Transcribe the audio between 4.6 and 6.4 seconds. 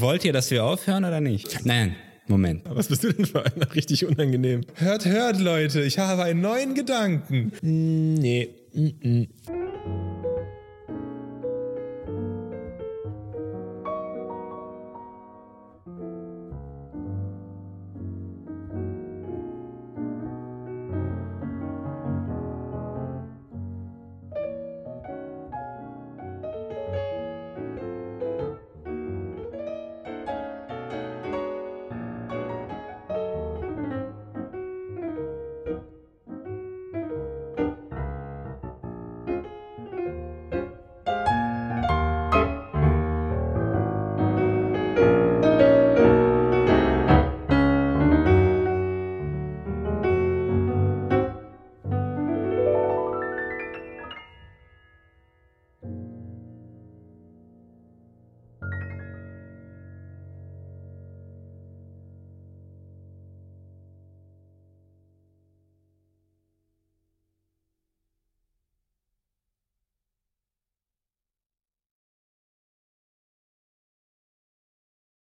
Hört, hört, Leute, ich habe einen